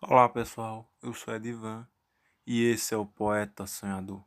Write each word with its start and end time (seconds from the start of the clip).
Olá 0.00 0.28
pessoal, 0.28 0.88
eu 1.02 1.12
sou 1.12 1.34
Edivan 1.34 1.84
e 2.46 2.62
esse 2.62 2.94
é 2.94 2.96
o 2.96 3.04
Poeta 3.04 3.66
Sonhador. 3.66 4.22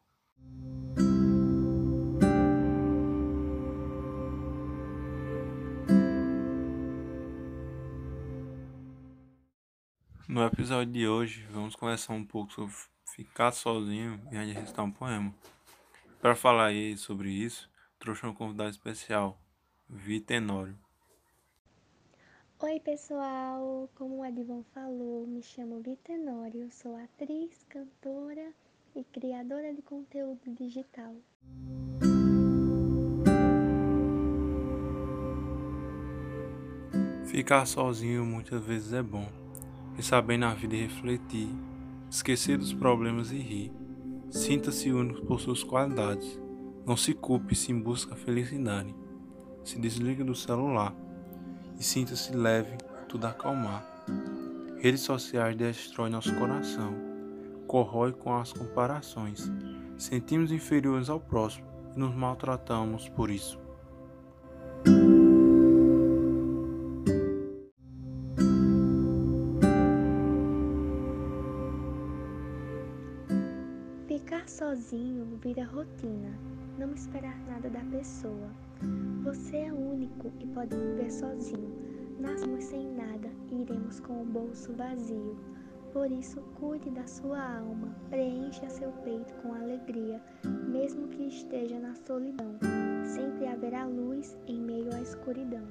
No 10.28 10.44
episódio 10.44 10.92
de 10.92 11.07
hoje, 11.07 11.48
vamos 11.50 11.74
conversar 11.74 12.16
um 12.16 12.26
pouco 12.26 12.52
sobre 12.52 12.76
ficar 13.16 13.54
sozinho 13.54 14.22
e 14.30 14.36
ainda 14.36 14.60
recitar 14.60 14.84
um 14.84 14.92
poema. 14.92 15.34
Para 16.22 16.36
falar 16.36 16.74
sobre 16.98 17.30
isso, 17.30 17.72
trouxe 17.98 18.26
um 18.26 18.34
convidado 18.34 18.72
especial, 18.72 19.42
Vitenório. 19.90 20.78
Oi 22.64 22.80
pessoal, 22.80 23.89
como 23.96 24.18
o 24.18 24.23
Adivon 24.23 24.61
falou, 24.71 25.25
me 25.25 25.41
chamo 25.41 25.82
Vitenório, 25.82 26.70
sou 26.70 26.96
atriz, 26.96 27.65
cantora 27.68 28.54
e 28.96 29.04
criadora 29.04 29.74
de 29.74 29.82
conteúdo 29.82 30.42
digital. 30.56 31.11
Ficar 37.25 37.66
sozinho 37.66 38.23
muitas 38.23 38.64
vezes 38.64 38.94
é 38.94 39.02
bom, 39.02 39.25
pensar 39.95 40.22
bem 40.22 40.38
na 40.38 40.53
vida 40.53 40.75
e 40.75 40.84
refletir, 40.84 41.50
esquecer 42.12 42.59
dos 42.59 42.75
problemas 42.75 43.31
e 43.31 43.39
rir. 43.39 43.72
Sinta-se 44.30 44.92
único 44.92 45.25
por 45.25 45.39
suas 45.39 45.64
qualidades, 45.64 46.39
não 46.86 46.95
se 46.95 47.16
culpe 47.16 47.56
se 47.56 47.72
em 47.72 47.80
busca 47.81 48.14
a 48.14 48.17
felicidade. 48.17 48.94
Se 49.64 49.80
desligue 49.80 50.23
do 50.23 50.36
celular 50.36 50.95
e 51.81 51.84
sinta-se 51.84 52.31
leve, 52.31 52.78
tudo 53.09 53.26
acalmar. 53.26 53.84
Redes 54.78 55.02
sociais 55.02 55.58
destroem 55.58 56.12
nosso 56.12 56.31
coração, 56.36 56.94
corrói 57.66 58.12
com 58.12 58.38
as 58.38 58.54
comparações. 58.54 59.52
Sentimos 59.98 60.52
inferiores 60.52 61.10
ao 61.10 61.20
próximo 61.20 61.66
e 61.96 62.00
nos 62.00 62.14
maltratamos 62.14 63.10
por 63.10 63.32
isso. 63.32 63.60
Ficar 74.42 74.47
sozinho 74.47 75.38
vira 75.44 75.64
rotina, 75.66 76.36
não 76.75 76.92
esperar 76.95 77.38
nada 77.45 77.70
da 77.70 77.81
pessoa. 77.92 78.50
Você 79.23 79.58
é 79.58 79.72
único 79.72 80.31
e 80.39 80.48
pode 80.48 80.75
viver 80.75 81.11
sozinho. 81.11 81.70
Nascemos 82.20 82.64
sem 82.64 82.92
nada 82.92 83.30
e 83.52 83.61
iremos 83.61 84.00
com 84.00 84.23
o 84.23 84.25
bolso 84.25 84.73
vazio. 84.73 85.38
Por 85.94 86.11
isso, 86.11 86.42
cuide 86.59 86.89
da 86.89 87.06
sua 87.06 87.39
alma, 87.59 87.95
preencha 88.09 88.67
seu 88.67 88.92
peito 89.03 89.31
com 89.44 89.53
alegria, 89.53 90.20
mesmo 90.67 91.08
que 91.09 91.28
esteja 91.28 91.78
na 91.78 91.94
solidão. 91.94 92.58
Sempre 93.05 93.45
haverá 93.45 93.86
luz 93.86 94.36
em 94.48 94.59
meio 94.59 94.92
à 94.95 95.02
escuridão. 95.02 95.67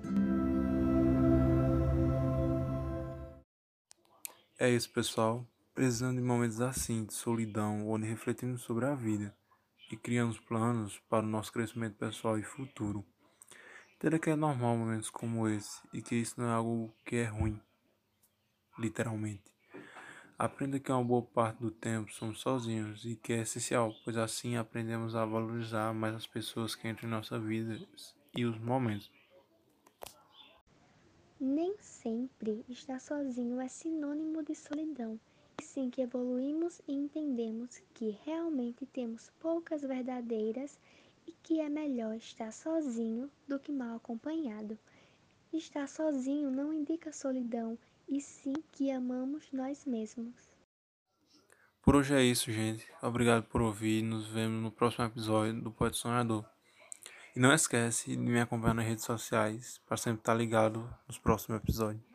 É 4.56 4.70
isso, 4.70 4.90
pessoal. 4.90 5.44
Precisando 5.74 6.16
de 6.16 6.22
momentos 6.22 6.60
assim, 6.60 7.04
de 7.04 7.14
solidão, 7.14 7.88
onde 7.88 8.06
refletimos 8.06 8.62
sobre 8.62 8.86
a 8.86 8.94
vida 8.94 9.34
e 9.90 9.96
criamos 9.96 10.38
planos 10.38 10.98
para 11.08 11.24
o 11.24 11.28
nosso 11.28 11.52
crescimento 11.52 11.96
pessoal 11.96 12.38
e 12.38 12.42
futuro. 12.42 13.04
Entenda 13.96 14.18
que 14.18 14.30
é 14.30 14.36
normal 14.36 14.76
momentos 14.76 15.10
como 15.10 15.48
esse 15.48 15.80
e 15.92 16.02
que 16.02 16.14
isso 16.14 16.40
não 16.40 16.48
é 16.48 16.52
algo 16.52 16.94
que 17.04 17.16
é 17.16 17.26
ruim, 17.26 17.60
literalmente. 18.78 19.44
Aprenda 20.38 20.80
que 20.80 20.90
uma 20.90 21.04
boa 21.04 21.22
parte 21.22 21.58
do 21.60 21.70
tempo 21.70 22.10
somos 22.10 22.40
sozinhos 22.40 23.04
e 23.04 23.14
que 23.14 23.34
é 23.34 23.42
essencial, 23.42 23.94
pois 24.02 24.16
assim 24.16 24.56
aprendemos 24.56 25.14
a 25.14 25.24
valorizar 25.24 25.92
mais 25.92 26.14
as 26.14 26.26
pessoas 26.26 26.74
que 26.74 26.88
entram 26.88 27.08
em 27.08 27.12
nossa 27.12 27.38
vida 27.38 27.78
e 28.34 28.46
os 28.46 28.58
momentos. 28.58 29.10
Nem 31.38 31.76
sempre 31.78 32.64
estar 32.68 33.00
sozinho 33.00 33.60
é 33.60 33.68
sinônimo 33.68 34.42
de 34.42 34.54
solidão, 34.54 35.20
e 35.60 35.62
sim 35.62 35.90
que 35.90 36.00
evoluímos 36.00 36.80
e 36.88 36.94
entendemos 36.94 37.82
que 37.92 38.18
realmente 38.24 38.86
temos 38.86 39.30
poucas 39.38 39.82
verdadeiras 39.82 40.80
e 41.26 41.32
que 41.42 41.60
é 41.60 41.68
melhor 41.68 42.16
estar 42.16 42.50
sozinho 42.50 43.30
do 43.46 43.58
que 43.58 43.70
mal 43.70 43.96
acompanhado. 43.96 44.78
Estar 45.52 45.86
sozinho 45.86 46.50
não 46.50 46.72
indica 46.72 47.12
solidão, 47.12 47.78
e 48.08 48.22
sim 48.22 48.54
que 48.72 48.90
amamos 48.90 49.52
nós 49.52 49.84
mesmos. 49.84 50.34
Por 51.82 51.94
hoje 51.94 52.14
é 52.14 52.22
isso, 52.22 52.50
gente. 52.50 52.86
Obrigado 53.02 53.42
por 53.42 53.60
ouvir. 53.60 54.02
Nos 54.02 54.28
vemos 54.28 54.62
no 54.62 54.70
próximo 54.70 55.04
episódio 55.04 55.60
do 55.60 55.70
Poeta 55.70 55.96
Sonhador. 55.96 56.42
E 57.36 57.38
não 57.38 57.52
esquece 57.52 58.16
de 58.16 58.16
me 58.16 58.40
acompanhar 58.40 58.74
nas 58.74 58.86
redes 58.86 59.04
sociais 59.04 59.78
para 59.86 59.98
sempre 59.98 60.22
estar 60.22 60.32
ligado 60.32 60.88
nos 61.06 61.18
próximos 61.18 61.60
episódios. 61.60 62.09